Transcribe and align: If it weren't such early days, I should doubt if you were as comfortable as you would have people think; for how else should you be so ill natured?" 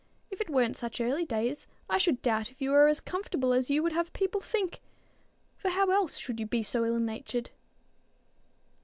If 0.31 0.41
it 0.41 0.49
weren't 0.49 0.75
such 0.75 0.99
early 0.99 1.25
days, 1.25 1.67
I 1.87 1.99
should 1.99 2.23
doubt 2.23 2.49
if 2.49 2.59
you 2.59 2.71
were 2.71 2.87
as 2.87 2.99
comfortable 2.99 3.53
as 3.53 3.69
you 3.69 3.83
would 3.83 3.91
have 3.91 4.11
people 4.13 4.41
think; 4.41 4.81
for 5.59 5.69
how 5.69 5.91
else 5.91 6.17
should 6.17 6.39
you 6.39 6.47
be 6.47 6.63
so 6.63 6.83
ill 6.85 6.97
natured?" 6.97 7.51